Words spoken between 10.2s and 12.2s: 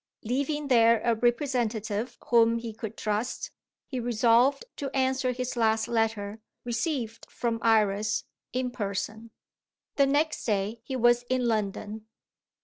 day he was in London.